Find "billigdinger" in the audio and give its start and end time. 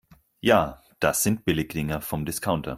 1.45-2.01